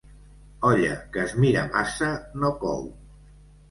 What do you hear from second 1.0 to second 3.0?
que es mira massa no cou.